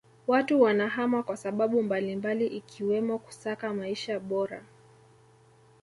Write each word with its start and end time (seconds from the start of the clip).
Watu 0.27 0.61
wanahama 0.61 1.23
kwa 1.23 1.37
sababu 1.37 1.83
mbalimbali 1.83 2.47
ikiwemo 2.47 3.17
kusaka 3.19 3.73
maisha 3.73 4.19
bora 4.19 4.63